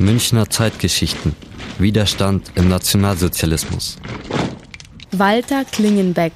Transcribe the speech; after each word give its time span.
Münchner 0.00 0.48
Zeitgeschichten. 0.48 1.36
Widerstand 1.78 2.52
im 2.54 2.68
Nationalsozialismus. 2.68 3.98
Walter 5.12 5.66
Klingenbeck. 5.66 6.32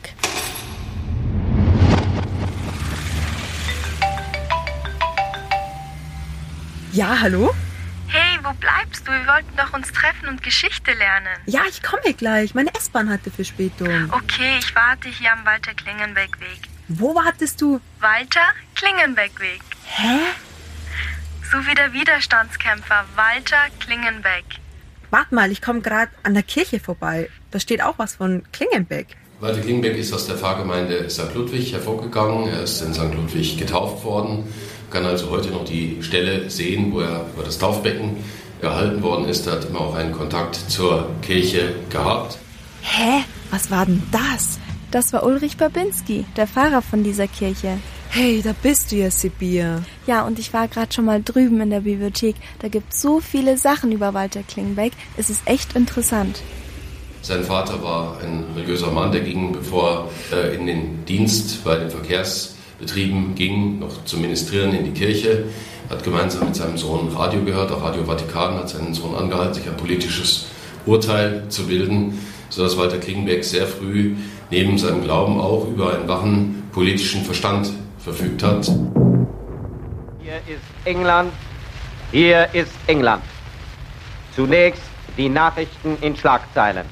Ja, 6.92 7.18
hallo? 7.22 7.54
Hey, 8.08 8.38
wo 8.42 8.52
bleibst 8.52 9.08
du? 9.08 9.12
Wir 9.12 9.26
wollten 9.26 9.56
doch 9.56 9.72
uns 9.72 9.90
treffen 9.92 10.28
und 10.28 10.42
Geschichte 10.42 10.92
lernen. 10.92 11.38
Ja, 11.46 11.62
ich 11.66 11.82
komme 11.82 12.12
gleich. 12.12 12.54
Meine 12.54 12.72
S-Bahn 12.74 13.08
hatte 13.08 13.30
Verspätung. 13.30 13.88
Okay, 14.12 14.58
ich 14.58 14.74
warte 14.74 15.08
hier 15.08 15.32
am 15.32 15.42
Walter 15.46 15.72
Klingenbeck-Weg. 15.72 16.68
Wo 16.88 17.14
wartest 17.14 17.62
du? 17.62 17.80
Walter 17.98 18.46
Klingenbeck-Weg. 18.74 19.62
Hä? 19.86 20.18
So 21.50 21.58
wie 21.66 21.74
der 21.74 21.92
Widerstandskämpfer 21.92 23.04
Walter 23.16 23.56
Klingenbeck. 23.80 24.44
Warte 25.10 25.34
mal, 25.34 25.52
ich 25.52 25.62
komme 25.62 25.80
gerade 25.80 26.10
an 26.22 26.34
der 26.34 26.42
Kirche 26.42 26.80
vorbei. 26.80 27.28
Da 27.50 27.60
steht 27.60 27.82
auch 27.82 27.98
was 27.98 28.16
von 28.16 28.42
Klingenbeck. 28.52 29.16
Walter 29.40 29.60
Klingenbeck 29.60 29.96
ist 29.96 30.12
aus 30.12 30.26
der 30.26 30.36
Pfarrgemeinde 30.36 31.08
St. 31.10 31.34
Ludwig 31.34 31.72
hervorgegangen. 31.72 32.48
Er 32.48 32.62
ist 32.62 32.80
in 32.80 32.94
St. 32.94 33.14
Ludwig 33.14 33.58
getauft 33.58 34.04
worden. 34.04 34.44
Kann 34.90 35.04
also 35.04 35.30
heute 35.30 35.50
noch 35.50 35.64
die 35.64 36.02
Stelle 36.02 36.48
sehen, 36.50 36.92
wo 36.92 37.00
er 37.00 37.26
über 37.34 37.44
das 37.44 37.58
Taufbecken 37.58 38.16
gehalten 38.60 39.02
worden 39.02 39.28
ist. 39.28 39.46
Er 39.46 39.54
hat 39.54 39.66
immer 39.66 39.82
auch 39.82 39.94
einen 39.94 40.12
Kontakt 40.12 40.56
zur 40.56 41.10
Kirche 41.22 41.74
gehabt. 41.90 42.38
Hä? 42.82 43.24
Was 43.50 43.70
war 43.70 43.86
denn 43.86 44.02
das? 44.10 44.58
Das 44.90 45.12
war 45.12 45.24
Ulrich 45.24 45.56
Babinski, 45.56 46.24
der 46.36 46.46
Pfarrer 46.46 46.82
von 46.82 47.02
dieser 47.04 47.28
Kirche. 47.28 47.78
Hey, 48.16 48.42
da 48.44 48.54
bist 48.62 48.92
du 48.92 48.96
ja, 48.96 49.10
Sibir. 49.10 49.82
Ja, 50.06 50.24
und 50.24 50.38
ich 50.38 50.52
war 50.52 50.68
gerade 50.68 50.92
schon 50.92 51.04
mal 51.04 51.20
drüben 51.20 51.60
in 51.60 51.70
der 51.70 51.80
Bibliothek. 51.80 52.36
Da 52.60 52.68
gibt's 52.68 53.02
so 53.02 53.18
viele 53.18 53.58
Sachen 53.58 53.90
über 53.90 54.14
Walter 54.14 54.44
Klingbeck. 54.44 54.92
Es 55.16 55.30
ist 55.30 55.42
echt 55.46 55.74
interessant. 55.74 56.40
Sein 57.22 57.42
Vater 57.42 57.82
war 57.82 58.20
ein 58.22 58.44
religiöser 58.54 58.92
Mann, 58.92 59.10
der 59.10 59.22
ging, 59.22 59.50
bevor 59.50 60.12
er 60.30 60.52
in 60.52 60.66
den 60.66 61.04
Dienst 61.06 61.64
bei 61.64 61.74
den 61.74 61.90
Verkehrsbetrieben 61.90 63.34
ging, 63.34 63.80
noch 63.80 64.04
zum 64.04 64.20
Ministrieren 64.20 64.72
in 64.74 64.84
die 64.84 64.92
Kirche, 64.92 65.46
hat 65.90 66.04
gemeinsam 66.04 66.44
mit 66.44 66.54
seinem 66.54 66.78
Sohn 66.78 67.08
Radio 67.08 67.42
gehört, 67.42 67.72
auch 67.72 67.82
Radio 67.82 68.04
Vatikan 68.04 68.54
hat 68.54 68.68
seinen 68.68 68.94
Sohn 68.94 69.16
angehalten, 69.16 69.54
sich 69.54 69.66
ein 69.66 69.76
politisches 69.76 70.46
Urteil 70.86 71.46
zu 71.48 71.66
bilden, 71.66 72.16
sodass 72.48 72.78
Walter 72.78 72.98
Klingenbeck 72.98 73.42
sehr 73.42 73.66
früh 73.66 74.14
neben 74.52 74.78
seinem 74.78 75.02
Glauben 75.02 75.40
auch 75.40 75.66
über 75.66 75.92
einen 75.92 76.06
wachen 76.06 76.62
politischen 76.70 77.24
Verstand 77.24 77.72
verfügt 78.04 78.42
hat. 78.42 78.66
Hier 80.22 80.36
ist 80.46 80.62
England, 80.84 81.32
hier 82.12 82.48
ist 82.52 82.72
England. 82.86 83.22
Zunächst 84.36 84.82
die 85.16 85.28
Nachrichten 85.28 85.96
in 86.02 86.16
Schlagzeilen. 86.16 86.86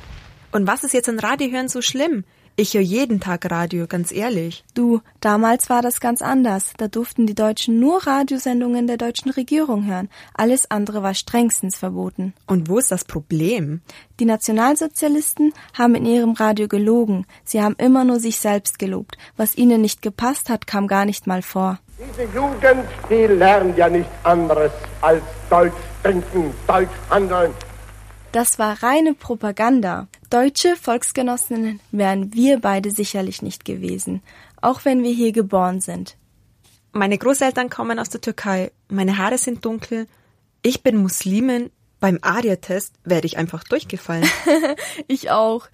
Und 0.52 0.66
was 0.66 0.84
ist 0.84 0.94
jetzt 0.94 1.08
an 1.08 1.18
Radio 1.18 1.50
hören 1.50 1.68
so 1.68 1.82
schlimm? 1.82 2.24
Ich 2.54 2.74
höre 2.74 2.82
jeden 2.82 3.18
Tag 3.18 3.50
Radio, 3.50 3.86
ganz 3.86 4.12
ehrlich. 4.12 4.62
Du, 4.74 5.00
damals 5.20 5.70
war 5.70 5.80
das 5.80 6.00
ganz 6.00 6.20
anders. 6.20 6.74
Da 6.76 6.86
durften 6.86 7.26
die 7.26 7.34
Deutschen 7.34 7.80
nur 7.80 8.06
Radiosendungen 8.06 8.86
der 8.86 8.98
deutschen 8.98 9.30
Regierung 9.30 9.86
hören. 9.86 10.10
Alles 10.34 10.70
andere 10.70 11.02
war 11.02 11.14
strengstens 11.14 11.78
verboten. 11.78 12.34
Und 12.46 12.68
wo 12.68 12.78
ist 12.78 12.92
das 12.92 13.06
Problem? 13.06 13.80
Die 14.20 14.26
Nationalsozialisten 14.26 15.54
haben 15.72 15.94
in 15.94 16.04
ihrem 16.04 16.32
Radio 16.32 16.68
gelogen. 16.68 17.26
Sie 17.42 17.62
haben 17.62 17.74
immer 17.78 18.04
nur 18.04 18.20
sich 18.20 18.38
selbst 18.38 18.78
gelobt. 18.78 19.16
Was 19.38 19.56
ihnen 19.56 19.80
nicht 19.80 20.02
gepasst 20.02 20.50
hat, 20.50 20.66
kam 20.66 20.88
gar 20.88 21.06
nicht 21.06 21.26
mal 21.26 21.40
vor. 21.40 21.78
Diese 21.98 22.24
Jugend, 22.34 22.84
die 23.08 23.32
lernt 23.32 23.78
ja 23.78 23.88
nichts 23.88 24.12
anderes 24.24 24.72
als 25.00 25.22
Deutsch 25.48 25.72
denken, 26.04 26.52
Deutsch 26.66 26.90
handeln. 27.08 27.52
Das 28.32 28.58
war 28.58 28.82
reine 28.82 29.12
Propaganda. 29.12 30.08
Deutsche 30.30 30.74
Volksgenossinnen 30.76 31.80
wären 31.90 32.32
wir 32.32 32.60
beide 32.60 32.90
sicherlich 32.90 33.42
nicht 33.42 33.66
gewesen, 33.66 34.22
auch 34.62 34.86
wenn 34.86 35.02
wir 35.02 35.12
hier 35.12 35.32
geboren 35.32 35.82
sind. 35.82 36.16
Meine 36.92 37.18
Großeltern 37.18 37.68
kommen 37.68 37.98
aus 37.98 38.08
der 38.08 38.22
Türkei, 38.22 38.72
meine 38.88 39.18
Haare 39.18 39.36
sind 39.36 39.66
dunkel, 39.66 40.06
ich 40.62 40.82
bin 40.82 40.96
Muslimin, 40.96 41.70
beim 42.00 42.20
ARIA-Test 42.22 42.94
werde 43.04 43.26
ich 43.26 43.36
einfach 43.36 43.64
durchgefallen. 43.64 44.28
ich 45.08 45.30
auch. 45.30 45.68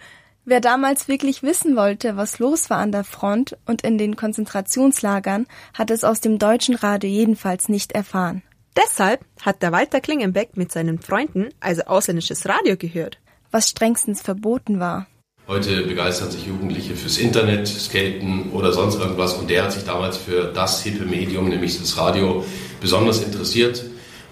Wer 0.44 0.60
damals 0.60 1.06
wirklich 1.06 1.44
wissen 1.44 1.76
wollte, 1.76 2.16
was 2.16 2.40
los 2.40 2.70
war 2.70 2.78
an 2.78 2.90
der 2.90 3.04
Front 3.04 3.56
und 3.66 3.82
in 3.82 3.98
den 3.98 4.16
Konzentrationslagern, 4.16 5.46
hat 5.74 5.90
es 5.90 6.02
aus 6.02 6.20
dem 6.20 6.38
deutschen 6.38 6.74
Radio 6.74 7.08
jedenfalls 7.08 7.68
nicht 7.68 7.92
erfahren. 7.92 8.42
Deshalb 8.80 9.24
hat 9.42 9.62
der 9.62 9.72
Walter 9.72 10.00
Klingenbeck 10.00 10.56
mit 10.56 10.70
seinen 10.70 11.00
Freunden 11.00 11.48
also 11.58 11.82
ausländisches 11.82 12.48
Radio 12.48 12.76
gehört. 12.76 13.18
Was 13.50 13.68
strengstens 13.68 14.22
verboten 14.22 14.78
war. 14.78 15.08
Heute 15.48 15.82
begeistern 15.82 16.30
sich 16.30 16.46
Jugendliche 16.46 16.94
fürs 16.94 17.18
Internet, 17.18 17.66
Skaten 17.66 18.50
oder 18.52 18.72
sonst 18.72 19.00
irgendwas 19.00 19.34
und 19.34 19.50
der 19.50 19.64
hat 19.64 19.72
sich 19.72 19.84
damals 19.84 20.18
für 20.18 20.52
das 20.52 20.82
hippe 20.84 21.06
Medium, 21.06 21.48
nämlich 21.48 21.76
das 21.80 21.96
Radio, 21.96 22.44
besonders 22.80 23.22
interessiert 23.24 23.84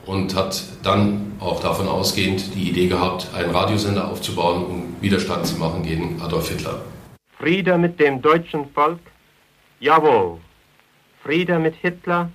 und 0.04 0.36
hat 0.36 0.62
dann 0.84 1.32
auch 1.40 1.60
davon 1.60 1.88
ausgehend 1.88 2.54
die 2.54 2.68
Idee 2.68 2.86
gehabt, 2.86 3.28
einen 3.34 3.50
Radiosender 3.50 4.08
aufzubauen, 4.08 4.64
um 4.64 4.96
Widerstand 5.00 5.46
zu 5.46 5.56
machen 5.56 5.82
gegen 5.82 6.20
Adolf 6.22 6.50
Hitler. 6.50 6.84
Friede 7.38 7.78
mit 7.78 7.98
dem 7.98 8.22
deutschen 8.22 8.70
Volk? 8.72 9.00
Jawohl. 9.80 10.38
Friede 11.24 11.58
mit 11.58 11.74
Hitler? 11.76 12.30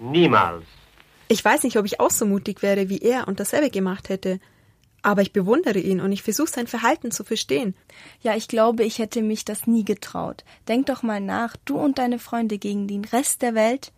Niemals. 0.00 0.64
Ich 1.28 1.44
weiß 1.44 1.62
nicht, 1.62 1.76
ob 1.76 1.86
ich 1.86 2.00
auch 2.00 2.10
so 2.10 2.26
mutig 2.26 2.62
wäre 2.62 2.88
wie 2.88 2.98
er 2.98 3.28
und 3.28 3.40
dasselbe 3.40 3.70
gemacht 3.70 4.08
hätte. 4.08 4.40
Aber 5.02 5.22
ich 5.22 5.32
bewundere 5.32 5.78
ihn 5.78 6.00
und 6.00 6.12
ich 6.12 6.22
versuche 6.22 6.50
sein 6.50 6.68
Verhalten 6.68 7.10
zu 7.10 7.24
verstehen. 7.24 7.74
Ja, 8.22 8.36
ich 8.36 8.46
glaube, 8.46 8.84
ich 8.84 8.98
hätte 8.98 9.20
mich 9.22 9.44
das 9.44 9.66
nie 9.66 9.84
getraut. 9.84 10.44
Denk 10.68 10.86
doch 10.86 11.02
mal 11.02 11.20
nach, 11.20 11.56
du 11.64 11.76
und 11.76 11.98
deine 11.98 12.20
Freunde 12.20 12.58
gegen 12.58 12.86
den 12.86 13.04
Rest 13.04 13.42
der 13.42 13.54
Welt. 13.54 13.92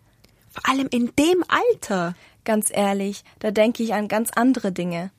Vor 0.50 0.70
allem 0.70 0.88
in 0.90 1.12
dem 1.18 1.44
Alter. 1.48 2.14
Ganz 2.44 2.70
ehrlich, 2.72 3.24
da 3.38 3.50
denke 3.50 3.82
ich 3.82 3.92
an 3.94 4.08
ganz 4.08 4.30
andere 4.34 4.72
Dinge. 4.72 5.10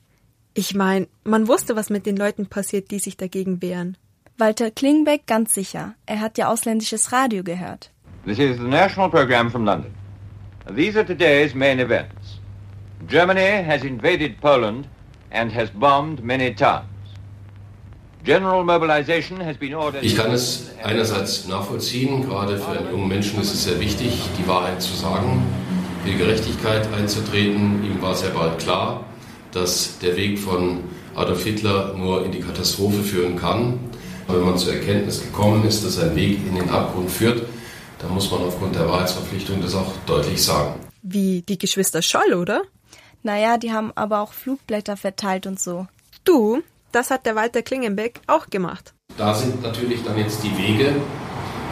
Ich 0.53 0.73
meine, 0.73 1.07
man 1.23 1.47
wusste, 1.47 1.75
was 1.75 1.89
mit 1.89 2.05
den 2.05 2.16
Leuten 2.16 2.47
passiert, 2.47 2.89
die 2.89 2.99
sich 2.99 3.17
dagegen 3.17 3.61
wehren. 3.61 3.97
Walter 4.37 4.72
Klingbeck 4.72 5.27
ganz 5.27 5.53
sicher. 5.53 5.95
Er 6.05 6.19
hat 6.19 6.37
ja 6.37 6.49
ausländisches 6.49 7.11
Radio 7.11 7.43
gehört. 7.43 7.91
This 8.25 8.39
is 8.39 8.57
the 8.57 8.63
national 8.63 9.09
program 9.09 9.51
from 9.51 9.66
London. 9.66 9.93
These 10.68 10.98
are 10.98 11.03
today's 11.03 11.53
main 11.53 11.80
events. 11.80 12.40
Germany 13.08 13.64
has 13.64 13.84
invaded 13.84 14.42
Poland 14.42 14.88
and 15.31 15.52
has 15.52 15.70
bombed 15.70 16.24
many 16.24 16.56
towns. 16.56 16.88
General 18.24 18.64
mobilization 18.64 19.40
has 19.42 19.58
been 19.58 19.76
ordered. 19.76 20.03
Ich 20.03 20.16
kann 20.16 20.31
es 20.31 20.72
einerseits 20.84 21.48
nachvollziehen, 21.48 22.28
gerade 22.28 22.58
für 22.58 22.72
einen 22.72 22.90
jungen 22.90 23.08
Menschen 23.08 23.40
ist 23.40 23.53
es 23.53 23.66
sehr 23.66 23.80
wichtig, 23.80 24.20
die 24.40 24.48
Wahrheit 24.48 24.81
zu 24.81 24.96
sagen, 24.96 25.44
für 26.03 26.09
die 26.09 26.18
Gerechtigkeit 26.18 26.92
einzutreten. 26.92 27.84
Ihm 27.86 28.02
war 28.02 28.16
sehr 28.16 28.32
bald 28.32 28.58
klar, 28.58 29.06
dass 29.52 30.00
der 30.00 30.18
Weg 30.18 30.40
von 30.40 30.80
Adolf 31.14 31.44
Hitler 31.44 31.94
nur 31.96 32.26
in 32.26 32.32
die 32.32 32.40
Katastrophe 32.40 33.03
führen 33.03 33.36
kann. 33.36 33.80
Wenn 34.28 34.42
man 34.42 34.58
zur 34.58 34.74
Erkenntnis 34.74 35.22
gekommen 35.22 35.64
ist, 35.68 35.86
dass 35.86 36.00
ein 36.00 36.16
Weg 36.16 36.40
in 36.47 36.56
den 36.56 36.70
Abgrund 36.72 37.12
führt, 37.12 37.44
dann 38.05 38.13
muss 38.13 38.29
man 38.29 38.43
aufgrund 38.43 38.75
der 38.75 38.88
Wahrheitsverpflichtung 38.88 39.61
das 39.61 39.73
auch 39.73 39.91
deutlich 40.05 40.43
sagen. 40.43 40.79
Wie 41.01 41.41
die 41.41 41.57
Geschwister 41.57 42.01
Scholl, 42.01 42.33
oder? 42.33 42.61
Naja, 43.23 43.57
die 43.57 43.71
haben 43.71 43.91
aber 43.95 44.21
auch 44.21 44.33
Flugblätter 44.33 44.95
verteilt 44.95 45.47
und 45.47 45.59
so. 45.59 45.88
Du, 46.23 46.61
das 46.91 47.09
hat 47.09 47.25
der 47.25 47.35
Walter 47.35 47.63
Klingenbeck 47.63 48.21
auch 48.27 48.47
gemacht. 48.49 48.93
Da 49.17 49.33
sind 49.33 49.63
natürlich 49.63 50.03
dann 50.03 50.17
jetzt 50.19 50.43
die 50.43 50.55
Wege, 50.55 50.93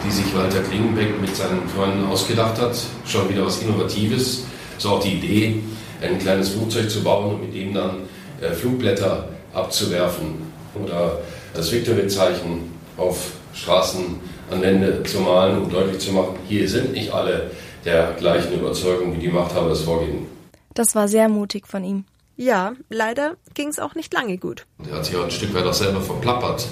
die 0.04 0.10
sich 0.10 0.34
Walter 0.36 0.60
Klingenbeck 0.62 1.20
mit 1.20 1.36
seinen 1.36 1.68
Freunden 1.68 2.04
ausgedacht 2.06 2.60
hat, 2.60 2.76
schon 3.06 3.28
wieder 3.28 3.46
was 3.46 3.62
Innovatives. 3.62 4.44
So 4.78 4.90
auch 4.90 5.00
die 5.00 5.14
Idee, 5.14 5.62
ein 6.02 6.18
kleines 6.18 6.48
Flugzeug 6.48 6.90
zu 6.90 7.04
bauen 7.04 7.34
und 7.34 7.42
mit 7.42 7.54
dem 7.54 7.72
dann 7.72 8.08
äh, 8.40 8.50
Flugblätter 8.50 9.28
abzuwerfen 9.52 10.42
oder 10.74 11.20
das 11.54 11.70
Victory-Zeichen 11.70 12.72
auf 12.96 13.34
Straßen 13.54 14.18
an 14.50 14.62
Wände 14.62 15.02
zu 15.04 15.20
malen, 15.20 15.62
um 15.62 15.70
deutlich 15.70 15.98
zu 15.98 16.12
machen, 16.12 16.36
hier 16.48 16.68
sind 16.68 16.92
nicht 16.92 17.12
alle 17.12 17.50
der 17.84 18.12
gleichen 18.18 18.54
Überzeugung, 18.54 19.14
wie 19.14 19.20
die 19.20 19.28
Machthaber 19.28 19.70
es 19.70 19.82
vorgeben. 19.82 20.26
Das 20.74 20.94
war 20.94 21.08
sehr 21.08 21.28
mutig 21.28 21.66
von 21.66 21.84
ihm. 21.84 22.04
Ja, 22.36 22.72
leider 22.88 23.36
ging 23.54 23.68
es 23.68 23.78
auch 23.78 23.94
nicht 23.94 24.12
lange 24.12 24.38
gut. 24.38 24.66
Er 24.88 24.96
hat 24.96 25.04
sich 25.04 25.16
auch 25.16 25.24
ein 25.24 25.30
Stück 25.30 25.54
weit 25.54 25.64
auch 25.64 25.74
selber 25.74 26.00
verplappert 26.00 26.66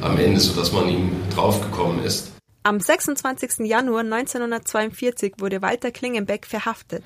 am 0.00 0.16
Ende, 0.18 0.38
sodass 0.38 0.72
man 0.72 0.88
ihm 0.88 1.10
draufgekommen 1.34 2.04
ist. 2.04 2.32
Am 2.62 2.78
26. 2.78 3.66
Januar 3.66 4.00
1942 4.00 5.34
wurde 5.38 5.62
Walter 5.62 5.90
Klingenbeck 5.90 6.46
verhaftet. 6.46 7.04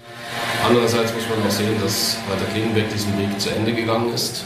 Andererseits 0.67 1.15
muss 1.15 1.23
man 1.29 1.47
auch 1.47 1.51
sehen, 1.51 1.81
dass 1.81 2.17
Walter 2.29 2.51
Klingenbeck 2.53 2.93
diesen 2.93 3.17
Weg 3.19 3.41
zu 3.41 3.51
Ende 3.51 3.73
gegangen 3.73 4.13
ist 4.13 4.45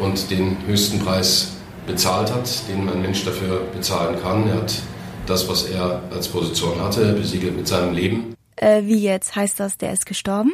und 0.00 0.30
den 0.30 0.56
höchsten 0.66 0.98
Preis 1.00 1.52
bezahlt 1.86 2.32
hat, 2.32 2.48
den 2.68 2.88
ein 2.88 3.02
Mensch 3.02 3.24
dafür 3.24 3.60
bezahlen 3.74 4.20
kann. 4.22 4.48
Er 4.48 4.62
hat 4.62 4.74
das, 5.26 5.48
was 5.48 5.64
er 5.64 6.02
als 6.10 6.28
Position 6.28 6.80
hatte, 6.80 7.12
besiegelt 7.14 7.56
mit 7.56 7.68
seinem 7.68 7.94
Leben. 7.94 8.34
Äh, 8.56 8.82
wie 8.84 8.98
jetzt? 8.98 9.36
Heißt 9.36 9.58
das, 9.58 9.78
der 9.78 9.92
ist 9.92 10.06
gestorben? 10.06 10.52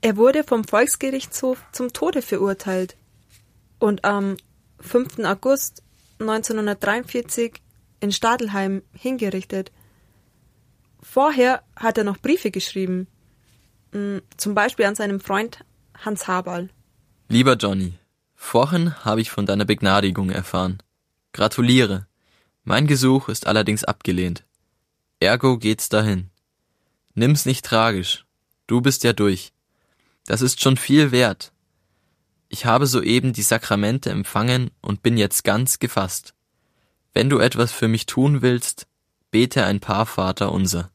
Er 0.00 0.16
wurde 0.16 0.44
vom 0.44 0.64
Volksgerichtshof 0.64 1.62
zum 1.72 1.92
Tode 1.92 2.22
verurteilt 2.22 2.96
und 3.78 4.04
am 4.04 4.36
5. 4.80 5.20
August 5.20 5.82
1943 6.20 7.54
in 8.00 8.12
Stadelheim 8.12 8.82
hingerichtet. 8.92 9.72
Vorher 11.02 11.62
hat 11.76 11.98
er 11.98 12.04
noch 12.04 12.18
Briefe 12.18 12.50
geschrieben, 12.50 13.06
mm, 13.92 14.18
zum 14.36 14.54
Beispiel 14.54 14.86
an 14.86 14.94
seinem 14.94 15.20
Freund 15.20 15.64
Hans 16.04 16.28
Haberl. 16.28 16.68
Lieber 17.28 17.56
Johnny, 17.56 17.94
vorhin 18.34 18.94
habe 19.04 19.20
ich 19.20 19.30
von 19.30 19.46
deiner 19.46 19.64
Begnadigung 19.64 20.30
erfahren. 20.30 20.78
Gratuliere. 21.32 22.06
Mein 22.64 22.86
Gesuch 22.86 23.28
ist 23.28 23.46
allerdings 23.46 23.84
abgelehnt. 23.84 24.44
Ergo 25.20 25.58
geht's 25.58 25.90
dahin. 25.90 26.30
Nimm's 27.14 27.44
nicht 27.44 27.64
tragisch. 27.64 28.24
Du 28.66 28.80
bist 28.80 29.04
ja 29.04 29.12
durch. 29.12 29.52
Das 30.24 30.40
ist 30.40 30.62
schon 30.62 30.78
viel 30.78 31.12
wert. 31.12 31.52
Ich 32.48 32.64
habe 32.64 32.86
soeben 32.86 33.34
die 33.34 33.42
Sakramente 33.42 34.08
empfangen 34.08 34.70
und 34.80 35.02
bin 35.02 35.18
jetzt 35.18 35.44
ganz 35.44 35.78
gefasst. 35.78 36.34
Wenn 37.12 37.28
du 37.28 37.38
etwas 37.38 37.70
für 37.70 37.88
mich 37.88 38.06
tun 38.06 38.40
willst, 38.40 38.86
bete 39.30 39.64
ein 39.66 39.80
paar 39.80 40.06
Vater 40.06 40.50
unser. 40.50 40.90